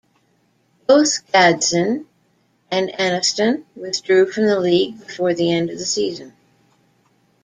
Both 0.87 1.31
Gadsden 1.31 2.07
and 2.71 2.89
Anniston 2.89 3.65
withdrew 3.75 4.31
from 4.31 4.47
the 4.47 4.59
league 4.59 4.99
before 4.99 5.35
the 5.35 5.51
end 5.53 5.69
of 5.69 5.77
the 5.77 5.85
season. 5.85 6.33